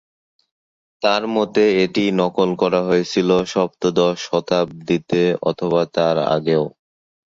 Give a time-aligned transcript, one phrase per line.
[1.01, 6.55] তাঁর মতে, এটি নকল করা হয়েছিল সপ্তদশ শতাব্দীতে অথবা তারও আগে।